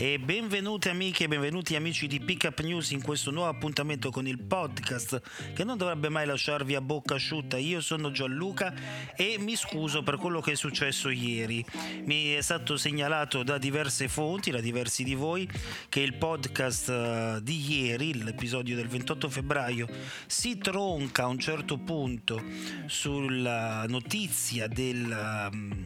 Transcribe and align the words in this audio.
E 0.00 0.20
benvenuti 0.20 0.88
amiche 0.88 1.24
e 1.24 1.26
benvenuti 1.26 1.74
amici 1.74 2.06
di 2.06 2.20
Pickup 2.20 2.60
News 2.60 2.92
in 2.92 3.02
questo 3.02 3.32
nuovo 3.32 3.48
appuntamento 3.48 4.12
con 4.12 4.28
il 4.28 4.38
podcast 4.38 5.20
che 5.52 5.64
non 5.64 5.76
dovrebbe 5.76 6.08
mai 6.08 6.24
lasciarvi 6.24 6.76
a 6.76 6.80
bocca 6.80 7.16
asciutta. 7.16 7.56
Io 7.56 7.80
sono 7.80 8.12
Gianluca 8.12 8.72
e 9.16 9.38
mi 9.40 9.56
scuso 9.56 10.04
per 10.04 10.18
quello 10.18 10.40
che 10.40 10.52
è 10.52 10.54
successo 10.54 11.08
ieri. 11.08 11.64
Mi 12.04 12.28
è 12.28 12.40
stato 12.42 12.76
segnalato 12.76 13.42
da 13.42 13.58
diverse 13.58 14.06
fonti, 14.06 14.52
da 14.52 14.60
diversi 14.60 15.02
di 15.02 15.16
voi, 15.16 15.50
che 15.88 15.98
il 15.98 16.14
podcast 16.14 16.88
eh, 16.90 17.38
di 17.42 17.80
ieri, 17.80 18.22
l'episodio 18.22 18.76
del 18.76 18.86
28 18.86 19.28
febbraio, 19.28 19.88
si 20.28 20.58
tronca 20.58 21.24
a 21.24 21.26
un 21.26 21.40
certo 21.40 21.76
punto 21.76 22.40
sulla 22.86 23.84
notizia 23.88 24.68
del, 24.68 25.50
mm, 25.52 25.82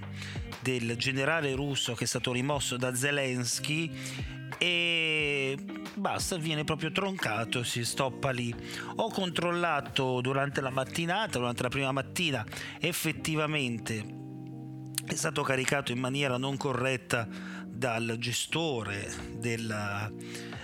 del 0.60 0.96
generale 0.98 1.54
russo 1.54 1.94
che 1.94 2.04
è 2.04 2.06
stato 2.06 2.30
rimosso 2.30 2.76
da 2.76 2.94
Zelensky 2.94 4.00
e 4.58 5.56
basta, 5.94 6.36
viene 6.36 6.64
proprio 6.64 6.92
troncato, 6.92 7.62
si 7.64 7.84
stoppa 7.84 8.30
lì. 8.30 8.54
Ho 8.96 9.10
controllato 9.10 10.20
durante 10.20 10.60
la 10.60 10.70
mattinata, 10.70 11.38
durante 11.38 11.62
la 11.62 11.68
prima 11.68 11.92
mattina, 11.92 12.44
effettivamente 12.78 14.20
è 15.04 15.14
stato 15.14 15.42
caricato 15.42 15.92
in 15.92 15.98
maniera 15.98 16.36
non 16.36 16.56
corretta 16.56 17.26
dal 17.66 18.16
gestore 18.18 19.12
della, 19.36 20.10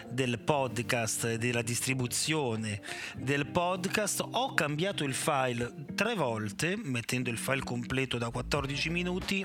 del 0.09 0.39
podcast 0.39 1.34
della 1.34 1.62
distribuzione 1.62 2.81
del 3.16 3.47
podcast 3.47 4.25
ho 4.31 4.55
cambiato 4.55 5.03
il 5.03 5.14
file 5.14 5.72
tre 5.94 6.14
volte 6.14 6.78
mettendo 6.81 7.31
il 7.31 7.39
file 7.39 7.64
completo 7.64 8.16
da 8.16 8.31
14 8.31 8.91
minuti 8.91 9.44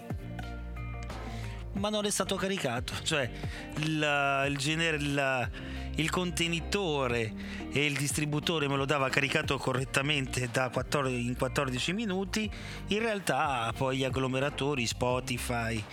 ma 1.73 1.89
non 1.89 2.05
è 2.05 2.09
stato 2.09 2.35
caricato. 2.35 2.93
Cioè 3.03 3.29
il, 3.77 4.45
il 4.49 4.57
genere, 4.57 4.97
il, 4.97 5.49
il, 5.95 6.09
contenitore 6.09 7.33
e 7.71 7.85
il 7.85 7.95
distributore 7.97 8.67
me 8.67 8.75
lo 8.75 8.85
dava 8.85 9.09
caricato 9.09 9.57
correttamente 9.57 10.49
14, 10.49 11.25
in 11.27 11.35
14 11.37 11.93
minuti. 11.93 12.49
In 12.87 12.99
realtà 12.99 13.71
poi 13.75 13.97
gli 13.97 14.03
agglomeratori 14.03 14.85
Spotify, 14.85 15.83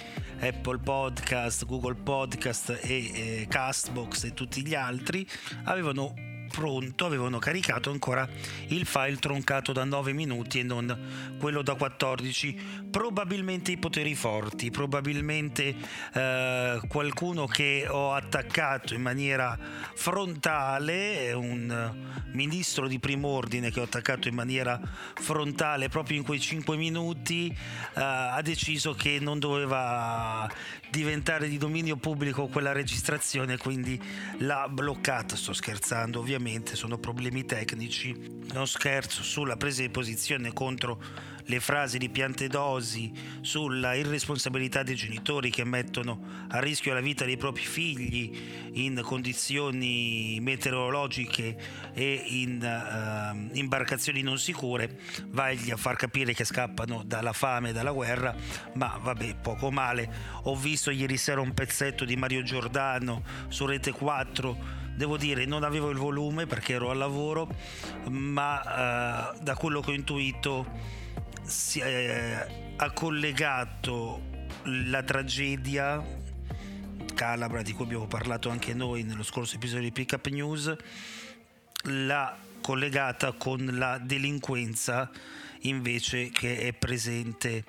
Apple 0.40 0.78
Podcast, 0.78 1.66
Google 1.66 1.96
Podcast 1.96 2.78
e 2.82 3.10
eh, 3.42 3.46
Castbox 3.48 4.24
e 4.24 4.34
tutti 4.34 4.64
gli 4.66 4.74
altri 4.74 5.28
avevano 5.64 6.29
pronto 6.50 7.06
avevano 7.06 7.38
caricato 7.38 7.90
ancora 7.90 8.28
il 8.68 8.84
file 8.84 9.16
troncato 9.16 9.72
da 9.72 9.84
9 9.84 10.12
minuti 10.12 10.58
e 10.58 10.62
non 10.64 11.36
quello 11.38 11.62
da 11.62 11.74
14 11.74 12.88
probabilmente 12.90 13.70
i 13.70 13.76
poteri 13.78 14.14
forti 14.14 14.70
probabilmente 14.70 15.74
eh, 16.12 16.80
qualcuno 16.88 17.46
che 17.46 17.86
ho 17.88 18.12
attaccato 18.12 18.94
in 18.94 19.02
maniera 19.02 19.56
frontale 19.94 21.32
un 21.32 21.94
ministro 22.32 22.88
di 22.88 22.98
primo 22.98 23.28
ordine 23.28 23.70
che 23.70 23.80
ho 23.80 23.84
attaccato 23.84 24.28
in 24.28 24.34
maniera 24.34 24.80
frontale 25.14 25.88
proprio 25.88 26.18
in 26.18 26.24
quei 26.24 26.40
5 26.40 26.76
minuti 26.76 27.48
eh, 27.48 27.56
ha 27.94 28.40
deciso 28.42 28.94
che 28.94 29.18
non 29.20 29.38
doveva 29.38 30.50
diventare 30.90 31.48
di 31.48 31.56
dominio 31.56 31.96
pubblico 31.96 32.48
quella 32.48 32.72
registrazione 32.72 33.56
quindi 33.56 34.00
l'ha 34.38 34.68
bloccata. 34.68 35.36
Sto 35.36 35.52
scherzando 35.52 36.18
ovviamente 36.18 36.39
ovviamente 36.40 36.74
sono 36.74 36.96
problemi 36.96 37.44
tecnici, 37.44 38.16
non 38.54 38.66
scherzo 38.66 39.22
sulla 39.22 39.58
presa 39.58 39.82
di 39.82 39.90
posizione 39.90 40.54
contro 40.54 40.98
le 41.44 41.60
frasi 41.60 41.98
di 41.98 42.08
Piantedosi 42.08 43.12
sulla 43.42 43.94
irresponsabilità 43.94 44.82
dei 44.82 44.94
genitori 44.94 45.50
che 45.50 45.64
mettono 45.64 46.46
a 46.48 46.58
rischio 46.60 46.94
la 46.94 47.00
vita 47.00 47.26
dei 47.26 47.36
propri 47.36 47.64
figli 47.64 48.38
in 48.74 49.00
condizioni 49.02 50.38
meteorologiche 50.40 51.58
e 51.92 52.22
in 52.28 52.62
uh, 52.62 53.56
imbarcazioni 53.56 54.22
non 54.22 54.38
sicure, 54.38 54.98
vai 55.26 55.70
a 55.70 55.76
far 55.76 55.96
capire 55.96 56.32
che 56.32 56.44
scappano 56.44 57.02
dalla 57.04 57.34
fame 57.34 57.70
e 57.70 57.72
dalla 57.72 57.92
guerra, 57.92 58.34
ma 58.74 58.98
vabbè, 58.98 59.36
poco 59.42 59.70
male. 59.70 60.10
Ho 60.44 60.56
visto 60.56 60.90
ieri 60.90 61.18
sera 61.18 61.42
un 61.42 61.52
pezzetto 61.52 62.06
di 62.06 62.16
Mario 62.16 62.42
Giordano 62.42 63.22
su 63.48 63.66
Rete 63.66 63.90
4 63.90 64.79
devo 64.94 65.16
dire 65.16 65.44
non 65.44 65.64
avevo 65.64 65.90
il 65.90 65.98
volume 65.98 66.46
perché 66.46 66.74
ero 66.74 66.90
al 66.90 66.98
lavoro 66.98 67.48
ma 68.08 69.32
uh, 69.34 69.42
da 69.42 69.54
quello 69.56 69.80
che 69.80 69.90
ho 69.90 69.94
intuito 69.94 70.66
si 71.42 71.80
è, 71.80 72.74
ha 72.76 72.90
collegato 72.92 74.28
la 74.64 75.02
tragedia 75.02 76.02
calabra 77.14 77.62
di 77.62 77.72
cui 77.72 77.84
abbiamo 77.84 78.06
parlato 78.06 78.50
anche 78.50 78.72
noi 78.74 79.02
nello 79.02 79.22
scorso 79.22 79.56
episodio 79.56 79.84
di 79.84 79.92
Pickup 79.92 80.26
News 80.28 80.74
l'ha 81.84 82.36
collegata 82.60 83.32
con 83.32 83.68
la 83.72 83.98
delinquenza 83.98 85.10
invece 85.62 86.30
che 86.30 86.58
è 86.58 86.72
presente 86.72 87.64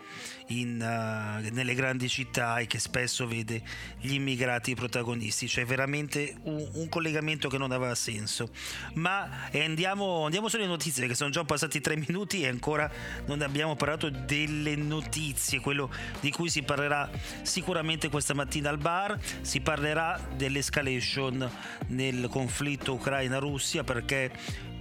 in, 0.48 0.80
uh, 0.80 1.54
nelle 1.54 1.74
grandi 1.74 2.08
città 2.10 2.58
e 2.58 2.68
che 2.68 2.80
spesso 2.80 3.28
vede 3.28 3.62
gli 4.00 4.14
immigrati 4.14 4.76
protagonisti. 4.76 5.48
Cioè 5.48 5.66
veramente 5.66 6.36
un, 6.44 6.68
un 6.74 6.90
collegamento 6.90 7.50
che 7.50 7.58
non 7.58 7.72
aveva 7.72 7.96
senso. 7.96 8.50
Ma 8.94 9.50
eh, 9.50 9.64
andiamo, 9.64 10.26
andiamo 10.26 10.48
sulle 10.48 10.68
notizie 10.68 11.02
perché 11.02 11.16
sono 11.16 11.30
già 11.30 11.44
passati 11.44 11.82
tre 11.82 11.96
minuti 11.96 12.42
e 12.42 12.48
ancora 12.48 12.90
non 13.26 13.42
abbiamo 13.42 13.76
parlato 13.76 14.10
delle 14.10 14.76
notizie, 14.76 15.60
quello 15.60 15.90
di 16.20 16.32
cui 16.32 16.50
si 16.50 16.64
parlerà 16.64 17.10
sicuramente 17.42 18.10
questa 18.10 18.34
mattina 18.34 18.70
al 18.70 18.78
bar. 18.78 19.18
Si 19.42 19.62
parlerà 19.62 20.20
dell'escalation 20.36 21.50
nel 21.88 22.28
conflitto 22.30 22.94
Ucraina-Russia 22.94 23.84
perché 23.84 24.32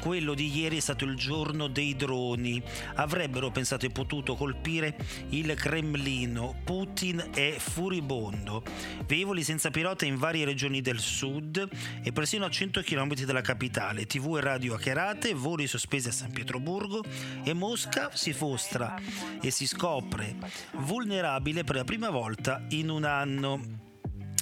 quello 0.01 0.35
di 0.35 0.59
ieri 0.59 0.79
è 0.79 0.81
stato 0.81 1.05
il 1.05 1.15
giorno 1.15 1.69
dei 1.69 1.95
droni. 1.95 2.61
Avrebbero 3.01 3.51
pensato 3.51 3.87
e 3.87 3.91
potuto 3.91 4.35
colpire 4.35 4.97
il 5.31 5.55
Cremlino. 5.55 6.61
Putin 6.65 7.31
è 7.35 7.57
furibondo. 7.59 8.63
Velivoli 9.07 9.43
senza 9.43 9.71
pilota 9.71 10.05
in 10.05 10.17
varie 10.17 10.45
regioni 10.45 10.81
del 10.81 10.99
sud 10.99 11.69
e 12.03 12.13
persino 12.13 12.45
a 12.45 12.51
100 12.51 12.83
km 12.83 13.15
dalla 13.25 13.41
capitale. 13.41 14.07
TV 14.07 14.37
e 14.37 14.41
radio 14.41 14.75
hackerate, 14.75 15.35
voli 15.35 15.67
sospesi 15.67 16.09
a 16.09 16.13
San 16.13 16.31
Pietroburgo 16.31 17.03
e 17.43 17.53
Mosca 17.53 18.11
si 18.15 18.35
mostra 18.39 18.97
e 19.41 19.51
si 19.51 19.67
scopre 19.67 20.37
vulnerabile 20.73 21.65
per 21.65 21.77
la 21.77 21.85
prima 21.85 22.11
volta 22.11 22.65
in 22.71 22.89
un 22.89 23.05
anno. 23.05 23.90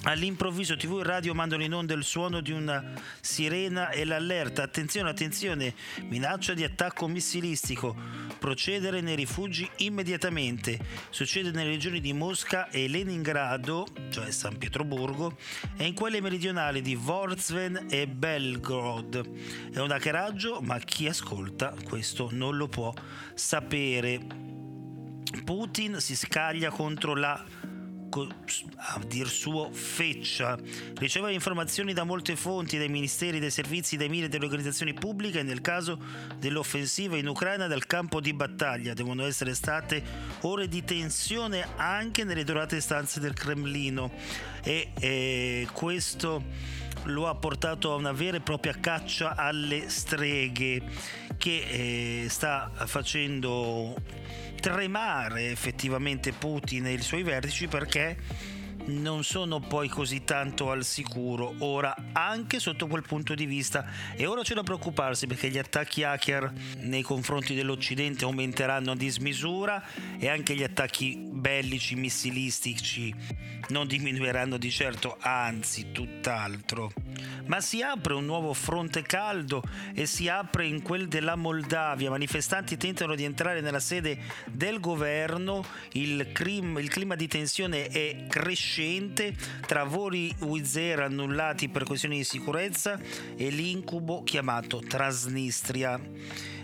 All'improvviso 0.03 0.77
TV 0.77 1.01
e 1.01 1.03
radio 1.03 1.33
mandano 1.33 1.61
in 1.61 1.73
onda 1.73 1.93
il 1.93 2.05
suono 2.05 2.39
di 2.39 2.53
una 2.53 2.93
sirena 3.19 3.89
e 3.89 4.05
l'allerta. 4.05 4.63
Attenzione, 4.63 5.09
attenzione, 5.09 5.73
minaccia 6.03 6.53
di 6.53 6.63
attacco 6.63 7.05
missilistico. 7.09 7.93
Procedere 8.39 9.01
nei 9.01 9.17
rifugi 9.17 9.69
immediatamente. 9.79 10.79
Succede 11.09 11.51
nelle 11.51 11.71
regioni 11.71 11.99
di 11.99 12.13
Mosca 12.13 12.69
e 12.69 12.87
Leningrado, 12.87 13.87
cioè 14.09 14.31
San 14.31 14.57
Pietroburgo, 14.57 15.37
e 15.75 15.85
in 15.85 15.93
quelle 15.93 16.21
meridionali 16.21 16.81
di 16.81 16.95
Vorzven 16.95 17.87
e 17.89 18.07
Belgorod. 18.07 19.71
È 19.73 19.79
un 19.79 19.91
hackeraggio, 19.91 20.61
ma 20.61 20.79
chi 20.79 21.09
ascolta 21.09 21.75
questo 21.83 22.29
non 22.31 22.55
lo 22.55 22.67
può 22.67 22.93
sapere. 23.33 24.47
Putin 25.43 25.99
si 25.99 26.15
scaglia 26.15 26.69
contro 26.69 27.15
la 27.15 27.67
a 28.75 28.99
dir 29.05 29.27
suo 29.27 29.69
feccia. 29.71 30.57
Riceveva 30.95 31.31
informazioni 31.31 31.93
da 31.93 32.03
molte 32.03 32.35
fonti, 32.35 32.77
dai 32.77 32.89
ministeri, 32.89 33.39
dai 33.39 33.51
servizi, 33.51 33.97
dai 33.97 34.09
media 34.09 34.27
delle 34.27 34.45
organizzazioni 34.45 34.93
pubbliche 34.93 35.43
nel 35.43 35.61
caso 35.61 35.99
dell'offensiva 36.37 37.17
in 37.17 37.27
Ucraina 37.27 37.67
dal 37.67 37.85
campo 37.85 38.19
di 38.19 38.33
battaglia. 38.33 38.93
Devono 38.93 39.25
essere 39.25 39.53
state 39.53 40.03
ore 40.41 40.67
di 40.67 40.83
tensione 40.83 41.67
anche 41.75 42.23
nelle 42.23 42.43
dorate 42.43 42.81
stanze 42.81 43.19
del 43.19 43.33
Cremlino 43.33 44.11
e, 44.63 44.91
e 44.99 45.67
questo 45.71 46.43
lo 47.03 47.27
ha 47.27 47.35
portato 47.35 47.93
a 47.93 47.95
una 47.95 48.11
vera 48.11 48.37
e 48.37 48.41
propria 48.41 48.73
caccia 48.79 49.35
alle 49.35 49.89
streghe 49.89 50.81
che 51.37 52.23
eh, 52.23 52.29
sta 52.29 52.69
facendo 52.85 53.95
tremare 54.59 55.49
effettivamente 55.51 56.31
Putin 56.31 56.85
e 56.85 56.93
i 56.93 57.01
suoi 57.01 57.23
vertici 57.23 57.67
perché 57.67 58.17
non 58.89 59.23
sono 59.23 59.59
poi 59.59 59.87
così 59.87 60.23
tanto 60.23 60.71
al 60.71 60.83
sicuro. 60.83 61.53
Ora 61.59 61.95
anche 62.11 62.59
sotto 62.59 62.87
quel 62.87 63.03
punto 63.03 63.35
di 63.35 63.45
vista 63.45 63.85
e 64.15 64.25
ora 64.25 64.41
c'è 64.41 64.55
da 64.55 64.63
preoccuparsi 64.63 65.27
perché 65.27 65.49
gli 65.49 65.57
attacchi 65.57 66.03
hacker 66.03 66.51
nei 66.79 67.03
confronti 67.03 67.53
dell'Occidente 67.53 68.25
aumenteranno 68.25 68.91
a 68.91 68.95
dismisura 68.95 69.83
e 70.17 70.27
anche 70.27 70.55
gli 70.55 70.63
attacchi 70.63 71.15
bellici 71.15 71.95
missilistici 71.95 73.15
non 73.69 73.85
diminuiranno 73.85 74.57
di 74.57 74.71
certo 74.71 75.17
anzi 75.19 75.91
tutt'altro. 75.91 76.91
Ma 77.45 77.61
si 77.61 77.81
apre 77.81 78.13
un 78.13 78.25
nuovo 78.25 78.53
fronte 78.53 79.03
caldo 79.03 79.61
e 79.93 80.05
si 80.05 80.27
apre 80.27 80.65
in 80.65 80.81
quel 80.81 81.07
della 81.07 81.35
Moldavia. 81.35 82.09
Manifestanti 82.09 82.77
tentano 82.77 83.15
di 83.15 83.23
entrare 83.23 83.61
nella 83.61 83.79
sede 83.79 84.17
del 84.45 84.79
governo, 84.79 85.63
il, 85.93 86.31
crim, 86.31 86.77
il 86.79 86.89
clima 86.89 87.15
di 87.15 87.27
tensione 87.27 87.87
è 87.87 88.25
crescente 88.27 88.78
tra 89.65 89.83
voli 89.83 90.33
Wizz 90.39 90.77
annullati 90.77 91.67
per 91.67 91.83
questioni 91.83 92.17
di 92.17 92.23
sicurezza 92.23 92.97
e 93.35 93.49
l'incubo 93.49 94.23
chiamato 94.23 94.79
Transnistria. 94.79 95.99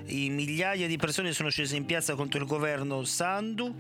I 0.08 0.30
migliaia 0.30 0.88
di 0.88 0.98
persone 0.98 1.34
sono 1.34 1.50
scese 1.50 1.76
in 1.76 1.86
piazza 1.86 2.16
contro 2.16 2.40
il 2.40 2.46
governo 2.46 3.04
Sandu 3.04 3.76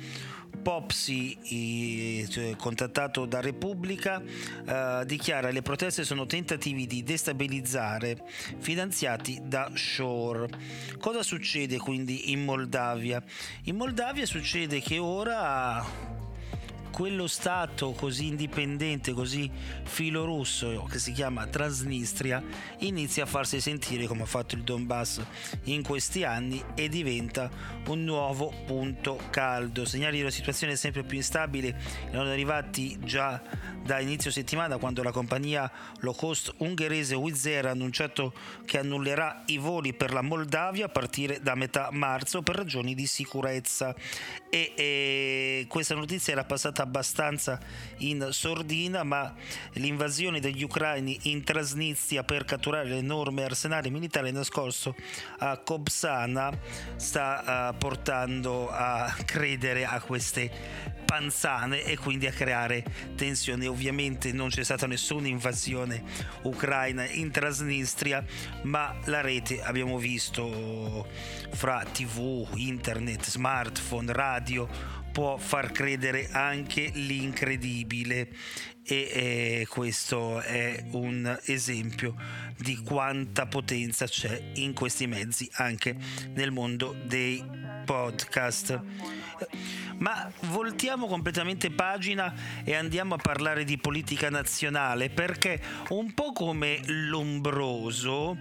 Popsi, 0.62 2.28
cioè, 2.28 2.56
contattato 2.56 3.26
da 3.26 3.40
Repubblica, 3.40 4.22
eh, 4.22 5.04
dichiara 5.06 5.48
che 5.48 5.54
le 5.54 5.62
proteste 5.62 6.04
sono 6.04 6.26
tentativi 6.26 6.88
di 6.88 7.04
destabilizzare 7.04 8.24
finanziati 8.58 9.40
da 9.44 9.72
Shore. 9.76 10.50
Cosa 10.98 11.22
succede 11.24 11.78
quindi 11.78 12.32
in 12.32 12.44
Moldavia? 12.44 13.24
In 13.64 13.76
Moldavia 13.76 14.26
succede 14.26 14.82
che 14.82 14.98
ora 14.98 16.15
quello 16.96 17.28
Stato 17.28 17.92
così 17.92 18.28
indipendente, 18.28 19.12
così 19.12 19.52
filorusso 19.84 20.88
che 20.90 20.98
si 20.98 21.12
chiama 21.12 21.46
Transnistria 21.46 22.42
inizia 22.80 23.24
a 23.24 23.26
farsi 23.26 23.60
sentire 23.60 24.08
come 24.08 24.22
ha 24.22 24.26
fatto 24.26 24.56
il 24.56 24.64
Donbass 24.64 25.22
in 25.66 25.84
questi 25.84 26.24
anni 26.24 26.64
e 26.74 26.88
diventa 26.88 27.52
un 27.88 28.06
nuovo 28.06 28.54
punto 28.66 29.20
caldo. 29.30 29.84
Segnali 29.84 30.16
di 30.16 30.22
una 30.22 30.32
situazione 30.32 30.78
sempre 30.78 31.04
più 31.04 31.18
instabile 31.18 31.78
erano 32.10 32.30
arrivati 32.30 32.98
già 33.04 33.42
da 33.86 34.00
inizio 34.00 34.32
settimana 34.32 34.78
quando 34.78 35.04
la 35.04 35.12
compagnia 35.12 35.72
low 36.00 36.16
cost 36.16 36.52
ungherese 36.58 37.14
Wizz 37.14 37.46
Air 37.46 37.68
ha 37.68 37.70
annunciato 37.70 38.34
che 38.66 38.80
annullerà 38.80 39.44
i 39.46 39.60
voli 39.60 39.94
per 39.94 40.12
la 40.12 40.24
Moldavia 40.24 40.86
a 40.86 40.90
partire 40.90 41.40
da 41.40 41.54
metà 41.54 41.90
marzo 41.92 42.42
per 42.42 42.56
ragioni 42.56 42.96
di 42.96 43.06
sicurezza 43.06 43.94
e, 44.50 44.74
e 44.76 45.66
questa 45.68 45.94
notizia 45.94 46.34
era 46.34 46.44
passata 46.46 46.82
abbastanza 46.82 47.60
in 47.98 48.30
sordina, 48.32 49.04
ma 49.04 49.32
l'invasione 49.74 50.40
degli 50.40 50.64
ucraini 50.64 51.20
in 51.24 51.44
Transnistria 51.44 52.24
per 52.24 52.44
catturare 52.44 52.90
l'enorme 52.90 53.44
arsenale 53.44 53.92
militare 53.92 54.32
nascosto 54.32 54.96
a 55.40 55.58
Kobsana 55.58 56.58
sta 56.96 57.70
uh, 57.70 57.78
portando 57.78 58.70
a 58.72 59.14
credere 59.26 59.86
a 59.86 60.02
queste 60.02 60.94
panzane 61.06 61.84
e 61.84 61.98
quindi 61.98 62.26
a 62.28 62.32
creare 62.32 62.84
tensioni. 63.16 63.68
Ovviamente 63.76 64.32
non 64.32 64.48
c'è 64.48 64.64
stata 64.64 64.88
nessuna 64.88 65.28
invasione 65.28 66.02
ucraina 66.44 67.06
in 67.10 67.30
Transnistria, 67.30 68.24
ma 68.62 68.96
la 69.04 69.20
rete 69.20 69.62
abbiamo 69.62 69.98
visto 69.98 71.06
fra 71.52 71.84
tv, 71.84 72.48
internet, 72.56 73.30
smartphone, 73.30 74.14
radio 74.14 74.66
può 75.12 75.36
far 75.36 75.74
credere 75.74 76.30
anche 76.32 76.90
l'incredibile 76.94 78.30
e 78.82 78.96
eh, 79.12 79.68
questo 79.70 80.40
è 80.40 80.86
un 80.92 81.38
esempio 81.44 82.16
di 82.58 82.78
quanta 82.78 83.46
potenza 83.46 84.08
c'è 84.08 84.52
in 84.56 84.74
questi 84.74 85.06
mezzi 85.06 85.50
anche 85.56 85.98
nel 86.34 86.52
mondo 86.52 86.96
dei 87.04 87.44
podcast. 87.84 88.82
Ma 89.98 90.30
voltiamo 90.42 91.08
completamente 91.08 91.72
pagina 91.72 92.34
e 92.64 92.76
andiamo 92.76 93.16
a 93.16 93.18
parlare 93.18 93.64
di 93.64 93.78
politica 93.78 94.30
nazionale 94.30 95.10
perché 95.10 95.62
un 95.90 96.14
po' 96.14 96.32
come 96.32 96.80
l'ombroso, 96.86 98.38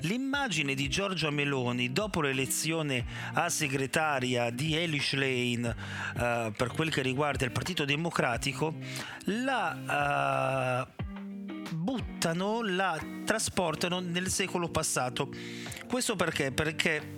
l'immagine 0.00 0.74
di 0.74 0.88
Giorgia 0.88 1.30
Meloni 1.30 1.92
dopo 1.92 2.20
l'elezione 2.20 3.04
a 3.34 3.48
segretaria 3.48 4.50
di 4.50 4.76
Elish 4.76 5.14
Lane 5.14 5.68
uh, 5.68 6.52
per 6.52 6.70
quel 6.74 6.90
che 6.90 7.02
riguarda 7.02 7.44
il 7.44 7.52
Partito 7.52 7.84
Democratico 7.84 8.74
la 9.24 10.86
uh, 10.86 11.04
buttano, 11.74 12.62
la 12.62 12.98
trasportano 13.24 14.00
nel 14.00 14.28
secolo 14.28 14.68
passato. 14.68 15.30
Questo 15.86 16.16
perché? 16.16 16.52
Perché 16.52 17.17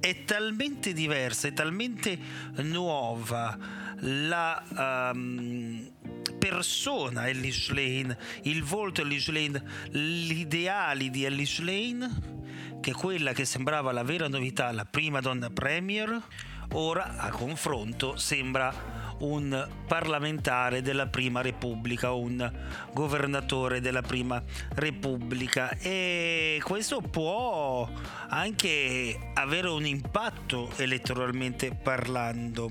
è 0.00 0.24
talmente 0.24 0.92
diversa, 0.92 1.48
è 1.48 1.52
talmente 1.52 2.18
nuova 2.56 3.56
la 4.00 5.10
um, 5.14 5.90
persona 6.38 7.28
Ellis 7.28 7.68
Lane, 7.70 8.16
il 8.42 8.62
volto 8.62 9.02
Ellis 9.02 9.28
Lane, 9.28 9.62
gli 9.90 10.40
ideali 10.40 11.10
di 11.10 11.24
Ellis 11.24 11.60
Lane, 11.60 12.78
che 12.80 12.92
quella 12.92 13.32
che 13.32 13.44
sembrava 13.44 13.92
la 13.92 14.02
vera 14.02 14.26
novità, 14.26 14.72
la 14.72 14.86
prima 14.86 15.20
donna 15.20 15.50
premier, 15.50 16.20
ora 16.72 17.18
a 17.18 17.28
confronto 17.28 18.16
sembra 18.16 18.99
un 19.20 19.68
parlamentare 19.86 20.82
della 20.82 21.06
prima 21.06 21.40
repubblica, 21.40 22.12
un 22.12 22.50
governatore 22.92 23.80
della 23.80 24.02
prima 24.02 24.42
repubblica. 24.74 25.70
E 25.78 26.60
questo 26.62 27.00
può 27.00 27.88
anche 28.28 29.18
avere 29.34 29.68
un 29.68 29.86
impatto 29.86 30.70
elettoralmente 30.76 31.72
parlando 31.74 32.70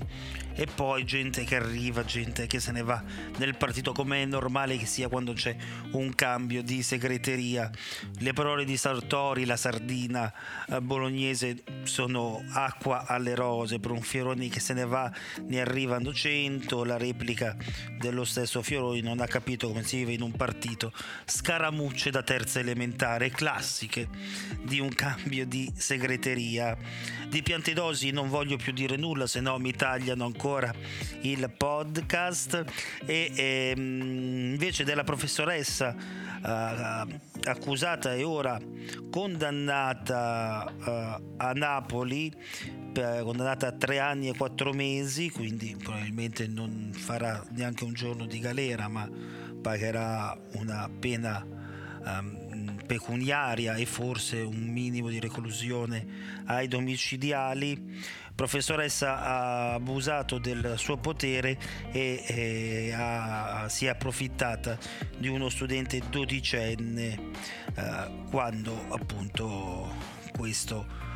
e 0.60 0.66
poi 0.66 1.06
gente 1.06 1.42
che 1.44 1.56
arriva, 1.56 2.04
gente 2.04 2.46
che 2.46 2.60
se 2.60 2.70
ne 2.70 2.82
va 2.82 3.02
nel 3.38 3.56
partito 3.56 3.92
come 3.92 4.20
è 4.20 4.26
normale 4.26 4.76
che 4.76 4.84
sia 4.84 5.08
quando 5.08 5.32
c'è 5.32 5.56
un 5.92 6.14
cambio 6.14 6.62
di 6.62 6.82
segreteria. 6.82 7.70
Le 8.18 8.32
parole 8.34 8.66
di 8.66 8.76
Sartori, 8.76 9.46
la 9.46 9.56
sardina 9.56 10.30
eh, 10.68 10.82
bolognese 10.82 11.62
sono 11.84 12.44
acqua 12.52 13.06
alle 13.06 13.34
rose 13.34 13.78
per 13.78 13.90
un 13.90 14.02
Fioroni 14.02 14.50
che 14.50 14.60
se 14.60 14.74
ne 14.74 14.84
va, 14.84 15.10
ne 15.46 15.62
arrivano 15.62 16.12
100, 16.12 16.84
la 16.84 16.98
replica 16.98 17.56
dello 17.98 18.26
stesso 18.26 18.60
Fioroni 18.60 19.00
non 19.00 19.20
ha 19.20 19.26
capito 19.26 19.68
come 19.68 19.82
si 19.82 19.96
vive 19.96 20.12
in 20.12 20.20
un 20.20 20.32
partito, 20.32 20.92
scaramucce 21.24 22.10
da 22.10 22.22
terza 22.22 22.60
elementare, 22.60 23.30
classiche 23.30 24.10
di 24.62 24.78
un 24.78 24.90
cambio 24.90 25.46
di 25.46 25.72
segreteria. 25.74 26.76
Di 27.30 27.42
Piantedosi 27.42 28.10
non 28.10 28.28
voglio 28.28 28.56
più 28.56 28.72
dire 28.72 28.96
nulla, 28.96 29.26
se 29.26 29.40
no 29.40 29.56
mi 29.56 29.72
tagliano 29.72 30.26
ancora 30.26 30.48
ancora 30.50 30.74
il 31.20 31.48
podcast 31.56 32.64
e, 33.06 33.30
e 33.34 33.72
ehm, 33.76 34.50
invece 34.52 34.82
della 34.82 35.04
professoressa 35.04 35.94
uh, 35.94 37.18
accusata 37.44 38.14
e 38.14 38.24
ora 38.24 38.58
condannata 39.10 40.74
uh, 40.76 41.34
a 41.36 41.52
Napoli 41.52 42.34
condannata 42.92 43.68
a 43.68 43.72
tre 43.72 44.00
anni 44.00 44.28
e 44.28 44.36
quattro 44.36 44.72
mesi 44.72 45.30
quindi 45.30 45.76
probabilmente 45.80 46.48
non 46.48 46.90
farà 46.92 47.40
neanche 47.50 47.84
un 47.84 47.92
giorno 47.92 48.26
di 48.26 48.40
galera 48.40 48.88
ma 48.88 49.08
pagherà 49.62 50.36
una 50.54 50.90
pena 50.98 51.46
um, 51.46 52.49
pecuniaria 52.90 53.76
e 53.76 53.86
forse 53.86 54.40
un 54.40 54.66
minimo 54.66 55.10
di 55.10 55.20
reclusione 55.20 56.42
ai 56.46 56.66
domiciliari. 56.66 58.02
Professoressa 58.34 59.20
ha 59.20 59.74
abusato 59.74 60.38
del 60.38 60.74
suo 60.76 60.96
potere 60.96 61.56
e, 61.92 62.24
e 62.26 62.92
ha, 62.92 63.68
si 63.68 63.86
è 63.86 63.90
approfittata 63.90 64.76
di 65.16 65.28
uno 65.28 65.48
studente 65.50 66.02
dodicenne 66.10 67.18
eh, 67.76 68.10
quando 68.28 68.86
appunto 68.88 69.94
questo 70.32 71.09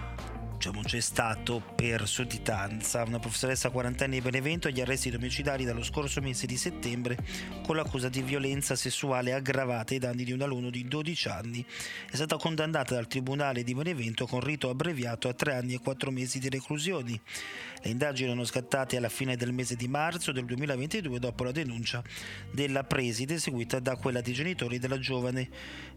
diciamo, 0.64 0.80
c'è 0.82 1.00
stato 1.00 1.62
per 1.74 2.08
sudditanza. 2.08 3.02
Una 3.02 3.18
professoressa 3.18 3.68
quarantenne 3.68 4.14
di 4.14 4.22
Benevento 4.22 4.68
agli 4.68 4.80
arresti 4.80 5.10
domiciliari 5.10 5.64
dallo 5.64 5.82
scorso 5.82 6.22
mese 6.22 6.46
di 6.46 6.56
settembre 6.56 7.18
con 7.66 7.76
l'accusa 7.76 8.08
di 8.08 8.22
violenza 8.22 8.74
sessuale 8.74 9.34
aggravata 9.34 9.92
ai 9.92 9.98
danni 9.98 10.24
di 10.24 10.32
un 10.32 10.40
alunno 10.40 10.70
di 10.70 10.88
12 10.88 11.28
anni. 11.28 11.66
È 12.10 12.14
stata 12.14 12.36
condannata 12.36 12.94
dal 12.94 13.06
Tribunale 13.06 13.62
di 13.62 13.74
Benevento 13.74 14.26
con 14.26 14.40
rito 14.40 14.70
abbreviato 14.70 15.28
a 15.28 15.34
3 15.34 15.54
anni 15.54 15.74
e 15.74 15.80
4 15.80 16.10
mesi 16.10 16.38
di 16.38 16.48
reclusione. 16.48 17.20
Le 17.82 17.90
indagini 17.90 18.28
erano 18.28 18.46
scattate 18.46 18.96
alla 18.96 19.10
fine 19.10 19.36
del 19.36 19.52
mese 19.52 19.76
di 19.76 19.88
marzo 19.88 20.32
del 20.32 20.46
2022 20.46 21.18
dopo 21.18 21.44
la 21.44 21.52
denuncia 21.52 22.02
della 22.50 22.82
preside 22.84 23.38
seguita 23.38 23.78
da 23.78 23.96
quella 23.96 24.22
dei 24.22 24.32
genitori 24.32 24.78
della 24.78 24.98
giovane 24.98 25.50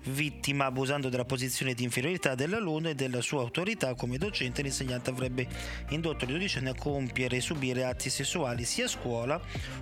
vittima, 0.07 0.65
abusando 0.65 1.07
della 1.07 1.23
posizione 1.23 1.73
di 1.73 1.85
inferiorità 1.85 2.35
dell'alunno 2.35 2.89
e 2.89 2.95
della 2.95 3.21
sua 3.21 3.39
autorità 3.39 3.95
come 3.95 4.17
docente 4.17 4.56
l'insegnante 4.61 5.09
avrebbe 5.09 5.47
indotto 5.89 6.25
i 6.25 6.27
dodicenni 6.27 6.69
a 6.69 6.75
compiere 6.75 7.37
e 7.37 7.41
subire 7.41 7.85
atti 7.85 8.09
sessuali 8.09 8.63
sia 8.65 8.85
a 8.85 8.89
scuola, 8.89 9.39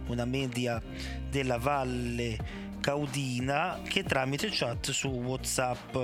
una 0.08 0.26
media 0.26 0.82
della 1.30 1.58
Valle 1.58 2.38
Caudina, 2.80 3.82
che 3.88 4.04
tramite 4.04 4.50
chat 4.52 4.92
su 4.92 5.08
WhatsApp. 5.08 5.98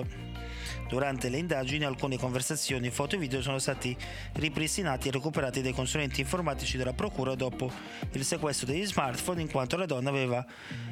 Durante 0.87 1.29
le 1.29 1.37
indagini 1.37 1.85
alcune 1.85 2.17
conversazioni, 2.17 2.89
foto 2.89 3.15
e 3.15 3.17
video 3.17 3.41
sono 3.41 3.59
stati 3.59 3.95
ripristinati 4.33 5.07
e 5.07 5.11
recuperati 5.11 5.61
dai 5.61 5.71
consulenti 5.71 6.19
informatici 6.19 6.75
della 6.75 6.91
procura 6.91 7.33
dopo 7.33 7.71
il 8.11 8.25
sequestro 8.25 8.67
degli 8.67 8.85
smartphone 8.85 9.41
in 9.41 9.49
quanto 9.49 9.77
la 9.77 9.85
donna 9.85 10.09
aveva 10.09 10.45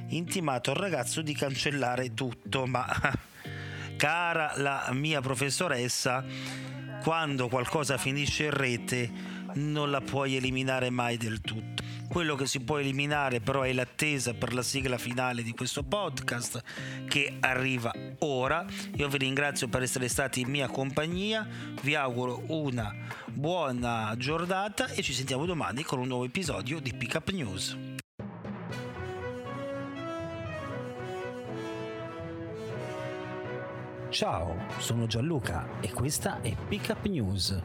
intimato 0.08 0.72
al 0.72 0.78
ragazzo 0.78 1.22
di 1.22 1.34
cancellare 1.34 2.14
tutto. 2.14 2.66
Ma 2.66 2.88
cara 3.98 4.54
la 4.56 4.90
mia 4.94 5.20
professoressa, 5.20 6.24
quando 7.04 7.48
qualcosa 7.48 7.98
finisce 7.98 8.46
in 8.46 8.52
rete 8.52 9.38
non 9.56 9.90
la 9.90 10.02
puoi 10.02 10.36
eliminare 10.36 10.90
mai 10.90 11.18
del 11.18 11.42
tutto. 11.42 11.84
Quello 12.08 12.36
che 12.36 12.48
si 12.48 12.60
può 12.62 12.78
eliminare 12.78 13.40
però 13.40 13.62
è 13.62 13.74
l'attesa 13.74 14.34
per 14.34 14.54
la 14.54 14.64
sigla 14.64 14.98
finale 14.98 15.44
di 15.44 15.54
questo 15.54 15.84
podcast 15.84 16.64
che 17.08 17.38
arriva 17.40 17.92
ora. 18.20 18.66
Io 18.96 19.08
vi 19.08 19.18
ringrazio 19.18 19.68
per 19.68 19.84
essere 19.84 20.08
stati 20.08 20.42
in 20.42 20.50
mia 20.50 20.68
compagnia, 20.68 21.48
vi 21.82 21.96
auguro 21.96 22.44
una 22.48 22.94
buona 23.28 24.14
giornata 24.18 24.88
e 24.88 25.02
ci 25.02 25.14
sentiamo 25.14 25.46
domani 25.46 25.84
con 25.84 26.00
un 26.00 26.08
nuovo 26.08 26.26
episodio 26.26 26.80
di 26.80 26.94
Pick 26.94 27.16
Up 27.16 27.30
News. 27.30 27.89
Ciao, 34.20 34.54
sono 34.80 35.08
Gianluca 35.08 35.80
e 35.80 35.94
questa 35.94 36.42
è 36.42 36.54
Pick 36.54 36.90
Up 36.90 37.06
News. 37.06 37.58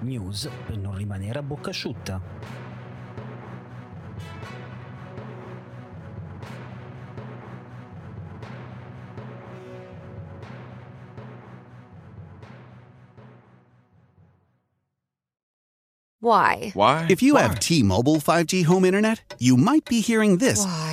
News 0.00 0.48
per 0.64 0.78
non 0.78 0.96
rimanere 0.96 1.38
a 1.38 1.42
bocca 1.42 1.68
asciutta. 1.68 2.18
Why? 16.20 16.70
Why? 16.72 17.04
If 17.10 17.20
you 17.20 17.34
Why? 17.34 17.42
have 17.42 17.58
T-Mobile 17.58 18.16
5G 18.16 18.64
home 18.64 18.86
internet, 18.86 19.34
you 19.38 19.58
might 19.58 19.84
be 19.90 20.00
hearing 20.00 20.38
this 20.38 20.64
Why? 20.64 20.91